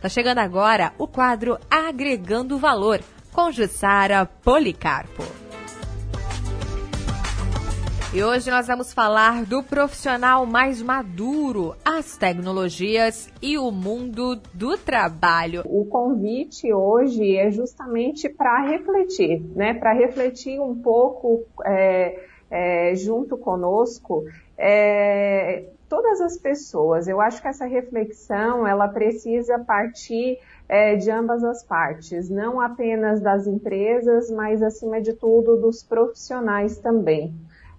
[0.00, 3.00] Tá chegando agora o quadro Agregando Valor
[3.32, 5.24] com Jussara Policarpo.
[8.14, 14.78] E hoje nós vamos falar do profissional mais maduro, as tecnologias e o mundo do
[14.78, 15.62] trabalho.
[15.66, 19.74] O convite hoje é justamente para refletir, né?
[19.74, 24.24] Para refletir um pouco é, é, junto conosco.
[24.56, 27.08] É, todas as pessoas.
[27.08, 30.38] Eu acho que essa reflexão ela precisa partir
[30.68, 36.78] é, de ambas as partes, não apenas das empresas, mas acima de tudo dos profissionais
[36.78, 37.34] também.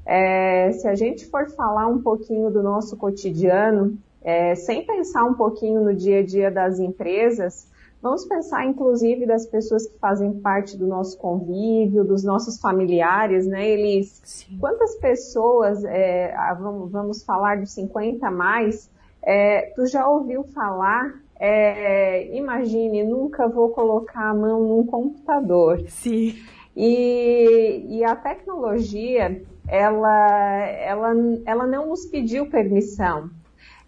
[0.06, 5.36] É, se a gente for falar um pouquinho do nosso cotidiano, é, sem pensar um
[5.36, 7.70] pouquinho no dia a dia das empresas,
[8.02, 13.68] vamos pensar inclusive das pessoas que fazem parte do nosso convívio, dos nossos familiares, né,
[13.68, 14.22] Elis?
[14.24, 14.58] Sim.
[14.60, 18.90] Quantas pessoas, é, vamos, vamos, falar dos 50 a mais,
[19.22, 25.82] é, tu já ouviu falar é, imagine, nunca vou colocar a mão num computador.
[25.88, 26.36] Sim.
[26.76, 31.14] E, e a tecnologia, ela, ela,
[31.46, 33.30] ela não nos pediu permissão.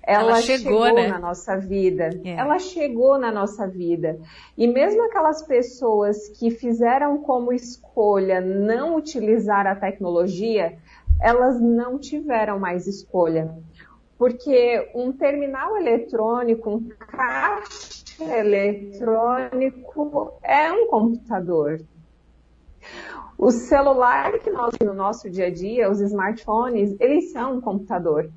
[0.04, 1.08] Ela, ela chegou, chegou né?
[1.08, 2.10] na nossa vida.
[2.26, 2.32] É.
[2.32, 4.20] Ela chegou na nossa vida.
[4.58, 10.76] E mesmo aquelas pessoas que fizeram como escolha não utilizar a tecnologia,
[11.22, 13.56] elas não tiveram mais escolha.
[14.18, 21.82] Porque um terminal eletrônico, um caixa eletrônico é um computador.
[23.38, 28.30] O celular que nós no nosso dia a dia, os smartphones, eles são um computador.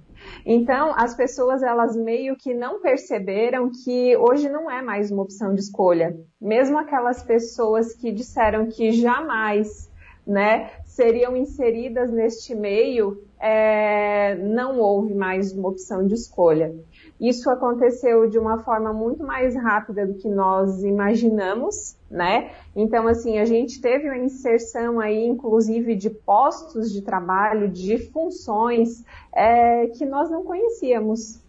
[0.44, 5.54] Então, as pessoas elas meio que não perceberam que hoje não é mais uma opção
[5.54, 6.16] de escolha.
[6.40, 9.90] Mesmo aquelas pessoas que disseram que jamais,
[10.26, 16.74] né, seriam inseridas neste meio, é, não houve mais uma opção de escolha.
[17.20, 22.50] Isso aconteceu de uma forma muito mais rápida do que nós imaginamos, né?
[22.74, 29.04] Então, assim, a gente teve uma inserção aí, inclusive, de postos de trabalho, de funções
[29.32, 31.40] é, que nós não conhecíamos.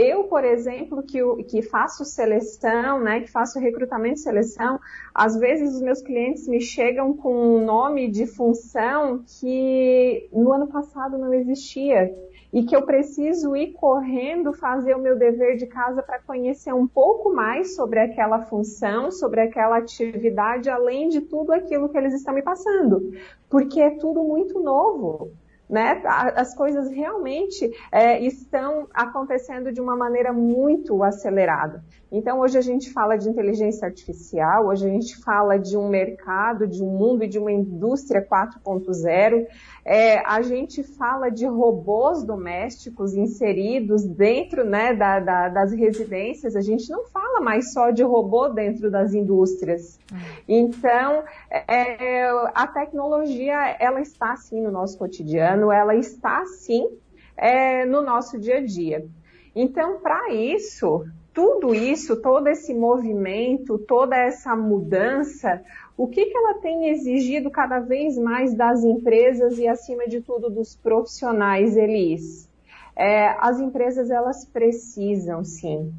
[0.00, 4.78] Eu, por exemplo, que, que faço seleção, né, que faço recrutamento e seleção,
[5.12, 10.68] às vezes os meus clientes me chegam com um nome de função que no ano
[10.68, 12.14] passado não existia
[12.52, 16.86] e que eu preciso ir correndo fazer o meu dever de casa para conhecer um
[16.86, 22.32] pouco mais sobre aquela função, sobre aquela atividade, além de tudo aquilo que eles estão
[22.32, 23.12] me passando,
[23.50, 25.32] porque é tudo muito novo
[25.68, 26.00] né?
[26.34, 31.84] As coisas realmente é, estão acontecendo de uma maneira muito acelerada.
[32.10, 36.66] Então, hoje a gente fala de inteligência artificial, hoje a gente fala de um mercado,
[36.66, 39.46] de um mundo e de uma indústria 4.0.
[39.84, 46.56] É, a gente fala de robôs domésticos inseridos dentro né, da, da, das residências.
[46.56, 49.98] A gente não fala mais só de robô dentro das indústrias.
[50.10, 50.16] Hum.
[50.48, 56.88] Então, é, a tecnologia, ela está sim no nosso cotidiano, ela está sim
[57.36, 59.06] é, no nosso dia a dia.
[59.54, 61.04] Então, para isso,
[61.34, 65.62] tudo isso, todo esse movimento, toda essa mudança,
[65.96, 70.50] o que, que ela tem exigido cada vez mais das empresas e, acima de tudo,
[70.50, 72.48] dos profissionais, Elis?
[72.96, 75.92] É, as empresas, elas precisam, sim,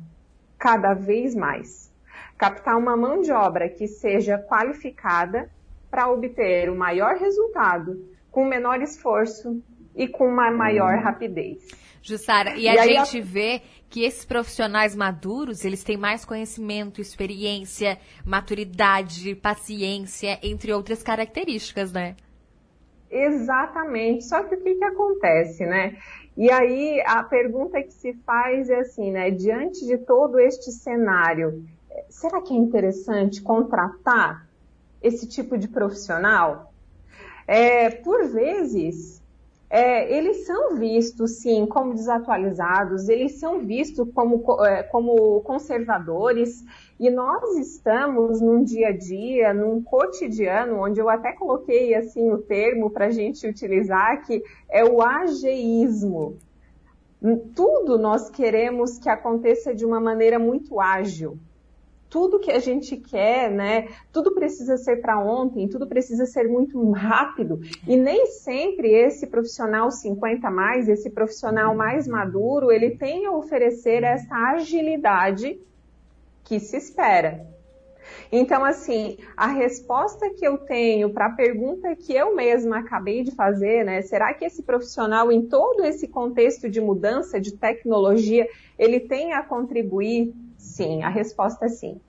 [0.57, 1.89] cada vez mais,
[2.37, 5.49] captar uma mão de obra que seja qualificada
[5.89, 9.61] para obter o maior resultado, com menor esforço
[9.95, 11.03] e com uma maior uhum.
[11.03, 11.67] rapidez.
[12.01, 13.21] Jussara, e, e a gente a...
[13.21, 21.91] vê que esses profissionais maduros, eles têm mais conhecimento, experiência, maturidade, paciência, entre outras características,
[21.91, 22.15] né?
[23.09, 24.25] Exatamente.
[24.25, 25.97] Só que o que, que acontece, né?
[26.37, 29.31] E aí a pergunta que se faz é assim, né?
[29.31, 31.65] Diante de todo este cenário,
[32.09, 34.47] será que é interessante contratar
[35.01, 36.68] esse tipo de profissional?
[37.51, 39.19] É, por vezes,
[39.71, 46.63] é, eles são vistos, sim, como desatualizados, eles são vistos como, é, como conservadores,
[46.99, 52.37] e nós estamos num dia a dia, num cotidiano, onde eu até coloquei assim o
[52.37, 56.37] termo para a gente utilizar, que é o ageísmo.
[57.55, 61.39] Tudo nós queremos que aconteça de uma maneira muito ágil
[62.09, 63.87] tudo que a gente quer, né?
[64.11, 67.61] Tudo precisa ser para ontem, tudo precisa ser muito rápido.
[67.87, 74.03] E nem sempre esse profissional 50 mais, esse profissional mais maduro, ele tem a oferecer
[74.03, 75.59] essa agilidade
[76.43, 77.47] que se espera.
[78.31, 83.31] Então, assim, a resposta que eu tenho para a pergunta que eu mesma acabei de
[83.31, 84.01] fazer, né?
[84.01, 88.47] Será que esse profissional, em todo esse contexto de mudança de tecnologia,
[88.77, 91.99] ele tem a contribuir Sim, a resposta é sim.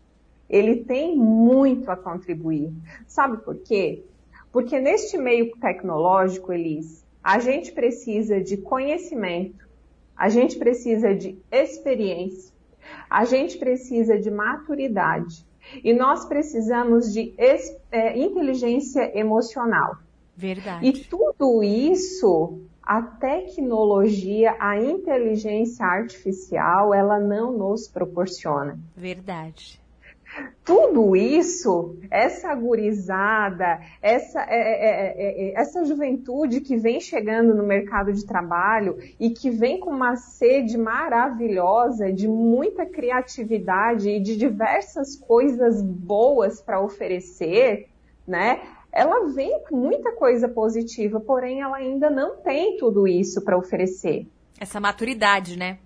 [0.49, 2.73] Ele tem muito a contribuir.
[3.06, 4.05] Sabe por quê?
[4.52, 9.69] Porque neste meio tecnológico, Elis, a gente precisa de conhecimento,
[10.17, 12.52] a gente precisa de experiência,
[13.08, 15.46] a gente precisa de maturidade
[15.85, 17.32] e nós precisamos de
[17.93, 19.99] é, inteligência emocional.
[20.37, 20.87] Verdade.
[20.87, 22.61] E tudo isso,
[22.91, 28.81] a tecnologia, a inteligência artificial, ela não nos proporciona.
[28.97, 29.81] Verdade
[30.65, 37.53] tudo isso, essa gurizada, essa, é é, é, é, é, essa juventude que vem chegando
[37.53, 44.21] no mercado de trabalho e que vem com uma sede maravilhosa de muita criatividade e
[44.21, 47.89] de diversas coisas boas para oferecer,
[48.25, 48.61] né?
[48.93, 54.27] Ela vem com muita coisa positiva, porém ela ainda não tem tudo isso para oferecer.
[54.59, 55.79] Essa maturidade, né?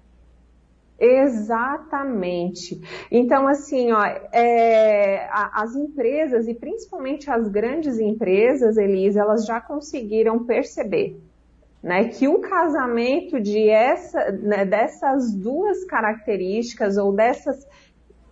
[0.98, 2.80] Exatamente.
[3.10, 4.02] Então, assim, ó,
[4.32, 11.20] é, as empresas, e principalmente as grandes empresas, Elise, elas já conseguiram perceber
[11.84, 17.66] né, que o casamento de essa, né, dessas duas características ou dessas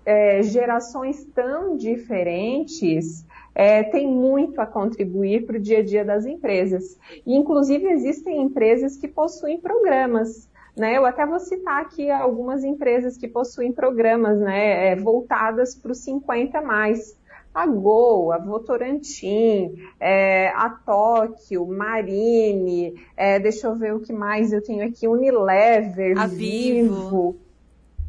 [0.04, 6.24] é, gerações tão diferentes é, tem muito a contribuir para o dia a dia das
[6.24, 6.98] empresas.
[7.26, 10.96] E, inclusive, existem empresas que possuem programas né?
[10.96, 15.98] Eu até vou citar aqui algumas empresas que possuem programas né, é, voltadas para os
[15.98, 17.20] 50 mais.
[17.54, 24.54] A Gol, a Votorantim, é, a Tóquio, Marine, é, deixa eu ver o que mais
[24.54, 27.32] eu tenho aqui, Unilever, a Vivo.
[27.34, 27.36] Vivo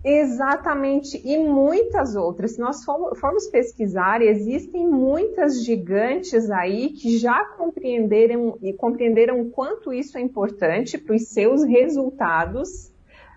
[0.03, 2.51] Exatamente, e muitas outras.
[2.51, 10.17] Se nós formos pesquisar, existem muitas gigantes aí que já compreenderam e compreenderam quanto isso
[10.17, 12.91] é importante para os seus resultados,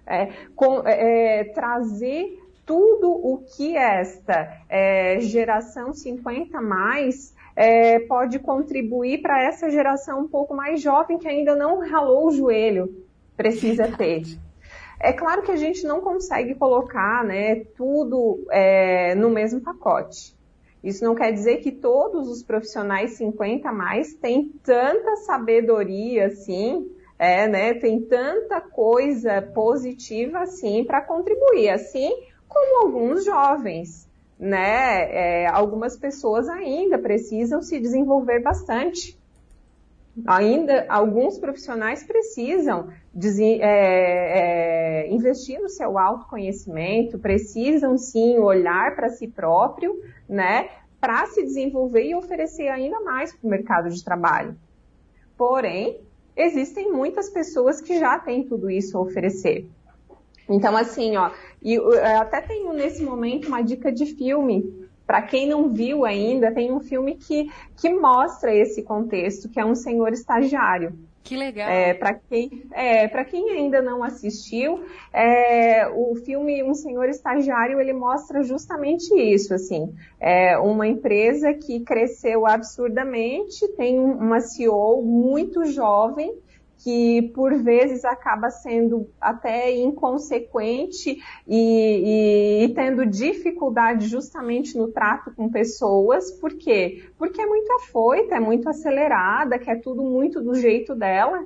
[0.05, 8.41] é, com, é, é trazer tudo o que esta é, geração 50 mais é, pode
[8.41, 13.87] contribuir para essa geração um pouco mais jovem que ainda não ralou o joelho, precisa
[13.97, 14.25] ter.
[14.99, 20.35] É claro que a gente não consegue colocar né, tudo é, no mesmo pacote.
[20.83, 26.91] Isso não quer dizer que todos os profissionais 50 a mais têm tanta sabedoria assim,
[27.19, 32.11] é, né, tem tanta coisa positiva assim para contribuir, assim
[32.49, 34.09] como alguns jovens,
[34.39, 35.43] né?
[35.43, 39.19] É, algumas pessoas ainda precisam se desenvolver bastante.
[40.27, 42.89] Ainda alguns profissionais precisam
[43.61, 50.69] é, é, investir no seu autoconhecimento, precisam sim olhar para si próprio, né,
[51.01, 54.57] para se desenvolver e oferecer ainda mais para o mercado de trabalho.
[55.37, 56.01] Porém,
[56.37, 59.67] existem muitas pessoas que já têm tudo isso a oferecer.
[60.49, 61.31] Então, assim, ó,
[61.63, 61.91] e eu
[62.21, 66.81] até tenho nesse momento uma dica de filme para quem não viu ainda, tem um
[66.81, 70.93] filme que, que mostra esse contexto, que é um senhor estagiário.
[71.27, 71.69] Que legal.
[71.69, 77.93] É, para quem, é, quem ainda não assistiu, é, o filme Um Senhor Estagiário ele
[77.93, 86.33] mostra justamente isso, assim, é uma empresa que cresceu absurdamente, tem uma CEO muito jovem
[86.79, 95.35] que por vezes acaba sendo até inconsequente e, e, e, tendo dificuldade justamente no trato
[95.35, 96.31] com pessoas.
[96.33, 97.05] Por quê?
[97.19, 101.45] Porque é muito afoita, é muito acelerada, quer tudo muito do jeito dela.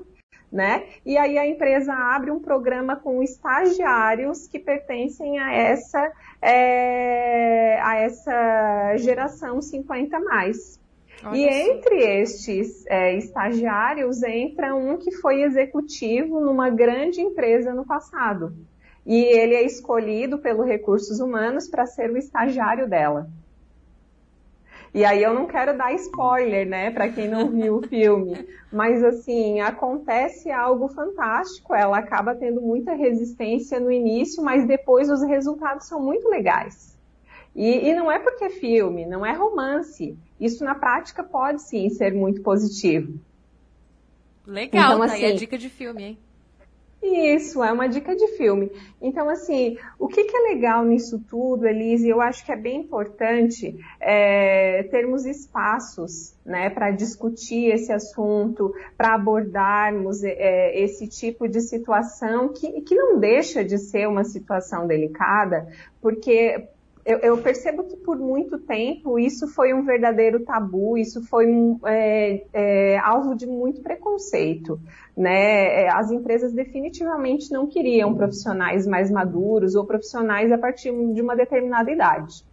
[0.53, 0.89] Né?
[1.07, 7.95] E aí a empresa abre um programa com estagiários que pertencem a essa, é, a
[7.95, 10.81] essa geração 50 mais.
[11.25, 17.85] Olha e entre estes é, estagiários entra um que foi executivo numa grande empresa no
[17.85, 18.55] passado.
[19.07, 23.29] E ele é escolhido pelo Recursos Humanos para ser o estagiário dela.
[24.93, 29.05] E aí eu não quero dar spoiler, né, para quem não viu o filme, mas
[29.05, 35.87] assim, acontece algo fantástico, ela acaba tendo muita resistência no início, mas depois os resultados
[35.87, 36.99] são muito legais.
[37.61, 41.91] E, e não é porque é filme, não é romance, isso na prática pode sim
[41.91, 43.21] ser muito positivo.
[44.47, 46.19] Legal, então, tá assim, aí a dica de filme, hein?
[47.03, 48.73] Isso, é uma dica de filme.
[49.01, 52.81] Então, assim, o que, que é legal nisso tudo, Elise, eu acho que é bem
[52.81, 61.61] importante é, termos espaços né, para discutir esse assunto, para abordarmos é, esse tipo de
[61.61, 65.69] situação que, que não deixa de ser uma situação delicada,
[66.01, 66.69] porque
[67.11, 71.47] eu, eu, percebo que por muito tempo isso foi um verdadeiro tabu, isso foi
[71.85, 74.81] é, é, alvo de muito preconceito.
[75.17, 75.83] Né?
[75.83, 81.35] É, as empresas definitivamente não queriam profissionais mais maduros ou profissionais a partir de uma
[81.35, 82.45] determinada idade.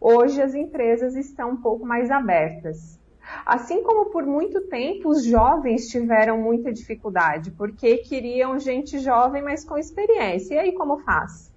[0.00, 2.98] Hoje as empresas estão um pouco mais abertas.
[3.44, 9.64] Assim como por muito tempo os jovens tiveram muita dificuldade, porque queriam gente jovem, mas
[9.64, 10.54] com experiência.
[10.54, 11.52] E aí como faz?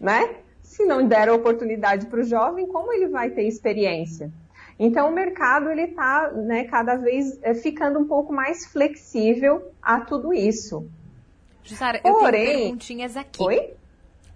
[0.00, 0.43] Né?
[0.74, 4.32] Se não der a oportunidade para o jovem, como ele vai ter experiência?
[4.76, 10.00] Então o mercado ele está né, cada vez é, ficando um pouco mais flexível a
[10.00, 10.84] tudo isso.
[11.62, 13.40] Jussara, eu tenho perguntinhas aqui.
[13.40, 13.74] Oi?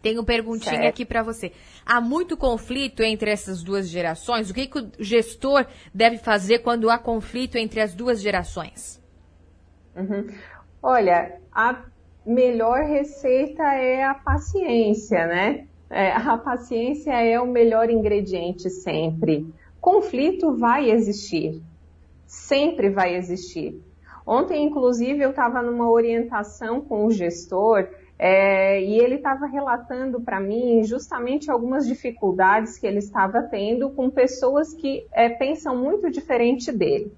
[0.00, 0.88] Tenho perguntinha certo.
[0.88, 1.50] aqui para você.
[1.84, 4.48] Há muito conflito entre essas duas gerações?
[4.48, 9.02] O que, que o gestor deve fazer quando há conflito entre as duas gerações?
[9.96, 10.28] Uhum.
[10.80, 11.82] Olha, a
[12.24, 15.66] melhor receita é a paciência, né?
[15.90, 19.46] É, a paciência é o melhor ingrediente sempre.
[19.80, 21.62] Conflito vai existir,
[22.26, 23.80] sempre vai existir.
[24.26, 30.38] Ontem, inclusive, eu estava numa orientação com o gestor é, e ele estava relatando para
[30.38, 36.70] mim justamente algumas dificuldades que ele estava tendo com pessoas que é, pensam muito diferente
[36.70, 37.10] dele.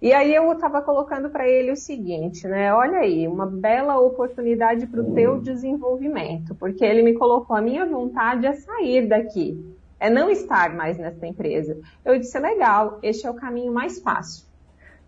[0.00, 2.72] E aí eu estava colocando para ele o seguinte, né?
[2.72, 7.86] Olha aí, uma bela oportunidade para o teu desenvolvimento, porque ele me colocou a minha
[7.86, 9.58] vontade é sair daqui,
[9.98, 11.78] é não estar mais nessa empresa.
[12.04, 14.46] Eu disse, legal, este é o caminho mais fácil.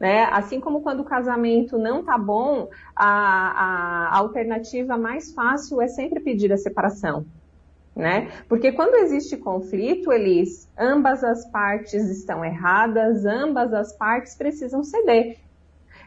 [0.01, 0.25] Né?
[0.25, 6.21] Assim como quando o casamento não tá bom, a, a alternativa mais fácil é sempre
[6.21, 7.27] pedir a separação.
[7.99, 8.31] Né?
[8.49, 15.37] Porque quando existe conflito, eles, ambas as partes estão erradas, ambas as partes precisam ceder.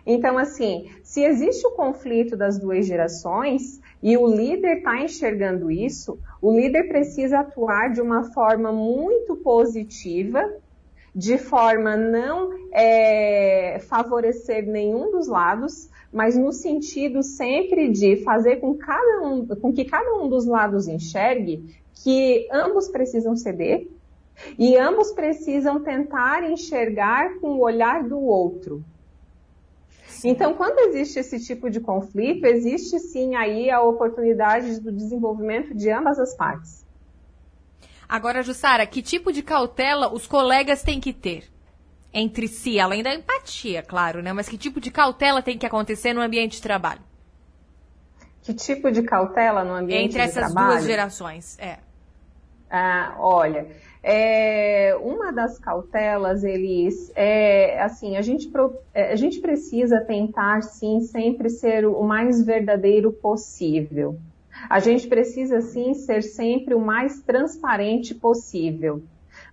[0.05, 6.17] Então, assim, se existe o conflito das duas gerações e o líder está enxergando isso,
[6.41, 10.49] o líder precisa atuar de uma forma muito positiva
[11.13, 18.57] de forma a não é, favorecer nenhum dos lados, mas no sentido sempre de fazer
[18.57, 23.87] com, cada um, com que cada um dos lados enxergue que ambos precisam ceder
[24.57, 28.83] e ambos precisam tentar enxergar com o olhar do outro.
[30.23, 35.89] Então, quando existe esse tipo de conflito, existe sim aí a oportunidade do desenvolvimento de
[35.89, 36.80] ambas as partes.
[38.11, 41.45] Agora, Jussara, que tipo de cautela os colegas têm que ter?
[42.13, 44.33] Entre si, além da empatia, claro, né?
[44.33, 46.99] Mas que tipo de cautela tem que acontecer no ambiente de trabalho?
[48.41, 50.51] Que tipo de cautela no ambiente Entre de trabalho?
[50.51, 51.77] Entre essas duas gerações, é.
[52.69, 53.67] Ah, olha,
[54.03, 58.51] é, uma das cautelas, eles, é, assim, a gente,
[58.93, 64.19] é, a gente precisa tentar, sim, sempre ser o mais verdadeiro possível.
[64.69, 69.01] A gente precisa sim ser sempre o mais transparente possível.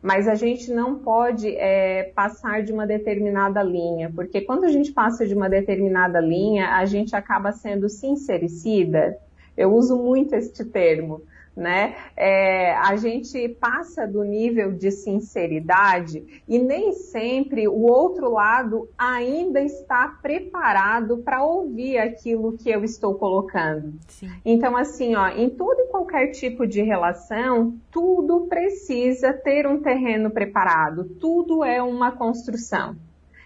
[0.03, 4.93] Mas a gente não pode é, passar de uma determinada linha, porque quando a gente
[4.93, 9.17] passa de uma determinada linha, a gente acaba sendo sincericida.
[9.57, 11.23] Eu uso muito este termo
[11.59, 11.97] né?
[12.17, 19.61] É, a gente passa do nível de sinceridade e nem sempre o outro lado ainda
[19.61, 23.95] está preparado para ouvir aquilo que eu estou colocando.
[24.07, 24.31] Sim.
[24.45, 30.31] Então, assim, ó, em todo e qualquer tipo de relação, tudo precisa ter um terreno
[30.31, 32.97] preparado, tudo é uma construção.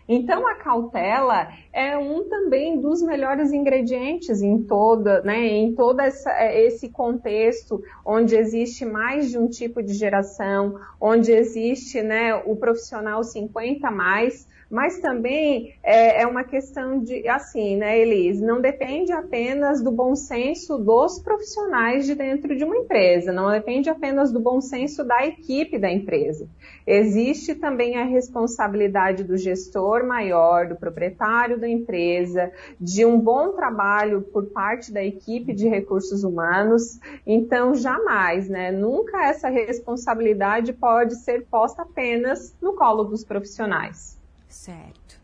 [0.09, 6.30] Então a cautela é um também dos melhores ingredientes em toda, né, em todo essa,
[6.32, 12.56] é, esse contexto onde existe mais de um tipo de geração, onde existe, né, o
[12.56, 19.12] profissional 50 mais, mas também é, é, uma questão de, assim, né, Elis, não depende
[19.12, 24.40] apenas do bom senso dos profissionais de dentro de uma empresa, não depende apenas do
[24.40, 26.48] bom senso da equipe da empresa.
[26.86, 32.50] Existe também a responsabilidade do gestor maior, do proprietário da empresa,
[32.80, 36.98] de um bom trabalho por parte da equipe de recursos humanos.
[37.26, 44.21] Então, jamais, né, nunca essa responsabilidade pode ser posta apenas no colo dos profissionais.
[44.52, 45.18] Certo.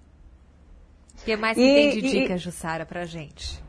[1.21, 3.63] O que mais que e, tem de e, dica, Jussara, pra gente?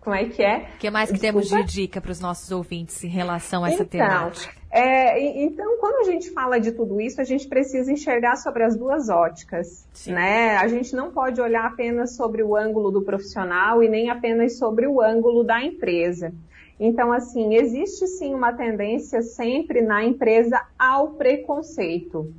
[0.00, 0.70] Como é que é?
[0.74, 1.46] O que mais que Desculpa.
[1.46, 4.54] temos de dica para os nossos ouvintes em relação a essa então, temática?
[4.70, 8.74] É, então, quando a gente fala de tudo isso, a gente precisa enxergar sobre as
[8.74, 10.12] duas óticas, Sim.
[10.12, 10.56] né?
[10.56, 14.86] A gente não pode olhar apenas sobre o ângulo do profissional e nem apenas sobre
[14.86, 16.32] o ângulo da empresa.
[16.80, 22.32] Então, assim, existe sim uma tendência sempre na empresa ao preconceito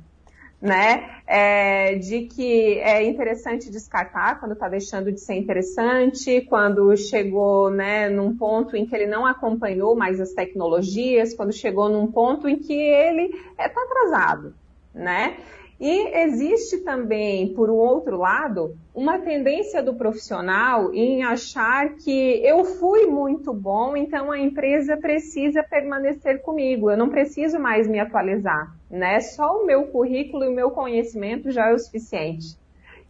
[0.60, 1.08] né?
[1.26, 8.08] É, de que é interessante descartar quando está deixando de ser interessante, quando chegou, né,
[8.08, 12.58] num ponto em que ele não acompanhou mais as tecnologias, quando chegou num ponto em
[12.58, 14.54] que ele está é, atrasado,
[14.94, 15.36] né?
[15.80, 22.64] E existe também, por um outro lado, uma tendência do profissional em achar que eu
[22.64, 28.76] fui muito bom, então a empresa precisa permanecer comigo, eu não preciso mais me atualizar,
[28.90, 29.20] né?
[29.20, 32.58] Só o meu currículo e o meu conhecimento já é o suficiente.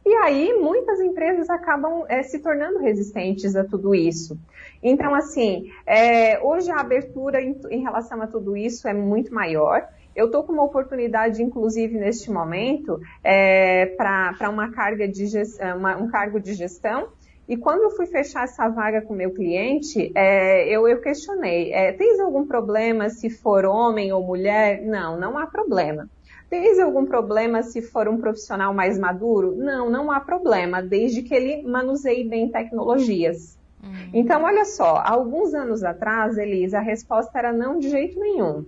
[0.05, 4.39] E aí, muitas empresas acabam é, se tornando resistentes a tudo isso.
[4.83, 9.87] Então, assim, é, hoje a abertura em, em relação a tudo isso é muito maior.
[10.17, 15.97] Eu estou com uma oportunidade, inclusive, neste momento, é, para uma carga de gestão, uma,
[15.97, 17.09] um cargo de gestão.
[17.51, 21.93] E quando eu fui fechar essa vaga com meu cliente, é, eu, eu, questionei: é,
[21.93, 24.81] tens algum problema se for homem ou mulher?
[24.83, 26.09] Não, não há problema.
[26.49, 29.57] Tens algum problema se for um profissional mais maduro?
[29.57, 33.59] Não, não há problema, desde que ele manuseie bem tecnologias.
[33.83, 34.11] Uhum.
[34.15, 38.65] Então, olha só, alguns anos atrás, Elisa, a resposta era não de jeito nenhum.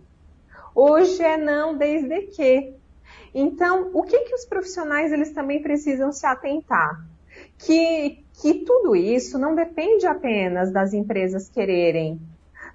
[0.75, 2.75] Hoje é não desde que.
[3.33, 7.01] Então, o que que os profissionais eles também precisam se atentar?
[7.57, 12.21] Que, que tudo isso não depende apenas das empresas quererem.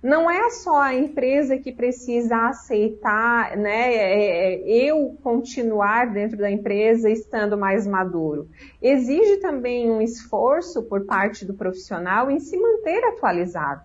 [0.02, 6.50] Não é só a empresa que precisa aceitar, né, é, é, eu continuar dentro da
[6.50, 8.48] empresa estando mais maduro.
[8.82, 13.82] Exige também um esforço por parte do profissional em se manter atualizado.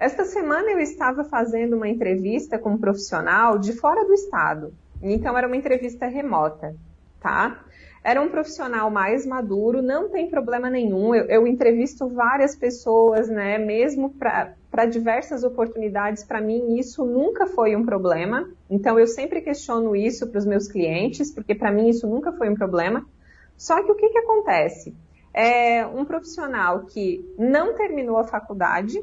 [0.00, 4.72] Esta semana eu estava fazendo uma entrevista com um profissional de fora do estado.
[5.02, 6.74] Então era uma entrevista remota,
[7.20, 7.65] tá?
[8.06, 11.12] Era um profissional mais maduro, não tem problema nenhum.
[11.12, 13.58] Eu, eu entrevisto várias pessoas, né?
[13.58, 18.48] Mesmo para diversas oportunidades, para mim isso nunca foi um problema.
[18.70, 22.48] Então eu sempre questiono isso para os meus clientes, porque para mim isso nunca foi
[22.48, 23.04] um problema.
[23.56, 24.94] Só que o que, que acontece?
[25.34, 29.02] É um profissional que não terminou a faculdade,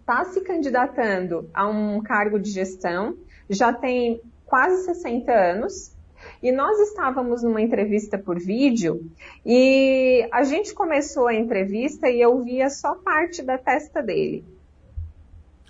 [0.00, 3.16] está se candidatando a um cargo de gestão,
[3.48, 5.94] já tem quase 60 anos,
[6.42, 9.10] e nós estávamos numa entrevista por vídeo
[9.44, 14.44] e a gente começou a entrevista e eu via só parte da testa dele.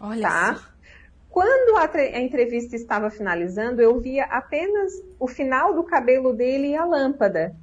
[0.00, 0.54] Olha tá?
[0.54, 0.72] Só.
[1.32, 6.76] Quando a, a, entrevista estava finalizando, eu via apenas o final do cabelo dele e
[6.76, 7.56] a lâmpada.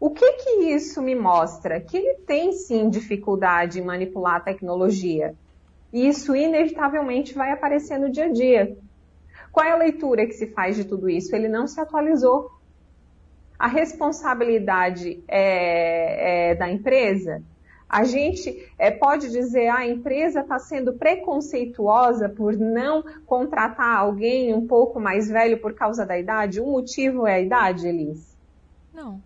[0.00, 1.80] O que que isso me mostra?
[1.80, 5.34] Que ele tem sim dificuldade em manipular a tecnologia.
[5.92, 8.76] E isso inevitavelmente vai aparecer no dia a dia.
[9.52, 11.36] Qual é a leitura que se faz de tudo isso?
[11.36, 12.50] Ele não se atualizou.
[13.58, 17.42] A responsabilidade é, é da empresa?
[17.88, 24.54] A gente é, pode dizer ah, a empresa está sendo preconceituosa por não contratar alguém
[24.54, 26.58] um pouco mais velho por causa da idade?
[26.58, 28.34] O motivo é a idade, Elis?
[28.94, 29.20] Não.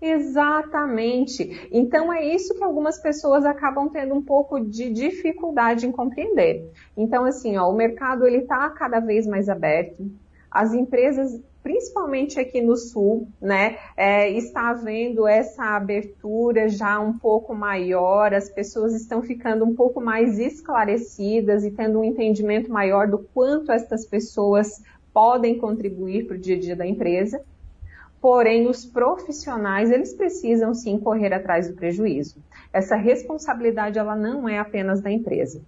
[0.00, 1.68] Exatamente.
[1.72, 6.70] Então é isso que algumas pessoas acabam tendo um pouco de dificuldade em compreender.
[6.96, 10.08] Então assim, ó, o mercado ele está cada vez mais aberto.
[10.50, 17.52] As empresas, principalmente aqui no sul, né, é, está havendo essa abertura já um pouco
[17.52, 18.32] maior.
[18.32, 23.72] As pessoas estão ficando um pouco mais esclarecidas e tendo um entendimento maior do quanto
[23.72, 24.80] estas pessoas
[25.12, 27.42] podem contribuir para o dia a dia da empresa.
[28.20, 32.42] Porém, os profissionais, eles precisam sim correr atrás do prejuízo.
[32.72, 35.62] Essa responsabilidade, ela não é apenas da empresa.